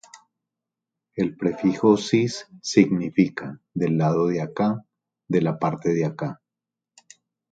El 1.15 1.37
prefijo 1.37 1.95
"cis-" 1.95 2.47
significa: 2.63 3.59
‘del 3.75 3.99
lado 3.99 4.25
de 4.29 4.41
acá’, 4.41 4.83
‘de 5.27 5.41
la 5.41 5.59
parte 5.59 5.93
de 5.93 6.05
acá’. 6.05 6.41